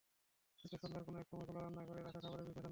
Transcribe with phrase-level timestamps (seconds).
[0.59, 2.69] হয়তো সন্ধ্যার কোনো একসময় খোলা রান্নাঘরে রাখা খাবারে বিষ মেশানো হয়েছে।